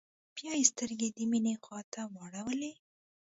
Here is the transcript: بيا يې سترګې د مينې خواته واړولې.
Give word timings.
بيا 0.35 0.51
يې 0.59 0.65
سترګې 0.71 1.07
د 1.11 1.19
مينې 1.31 1.53
خواته 1.63 2.01
واړولې. 2.15 2.73